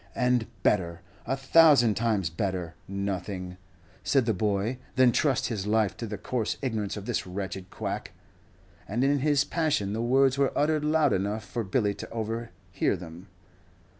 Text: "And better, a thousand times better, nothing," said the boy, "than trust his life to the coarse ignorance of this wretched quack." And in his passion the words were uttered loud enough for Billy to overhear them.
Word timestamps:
"And 0.15 0.47
better, 0.63 1.01
a 1.27 1.37
thousand 1.37 1.93
times 1.93 2.31
better, 2.31 2.73
nothing," 2.87 3.57
said 4.03 4.25
the 4.25 4.33
boy, 4.33 4.79
"than 4.95 5.11
trust 5.11 5.49
his 5.49 5.67
life 5.67 5.95
to 5.97 6.07
the 6.07 6.17
coarse 6.17 6.57
ignorance 6.63 6.97
of 6.97 7.05
this 7.05 7.27
wretched 7.27 7.69
quack." 7.69 8.11
And 8.87 9.03
in 9.03 9.19
his 9.19 9.43
passion 9.43 9.93
the 9.93 10.01
words 10.01 10.39
were 10.39 10.53
uttered 10.57 10.83
loud 10.83 11.13
enough 11.13 11.45
for 11.45 11.63
Billy 11.63 11.93
to 11.93 12.09
overhear 12.09 12.97
them. 12.97 13.27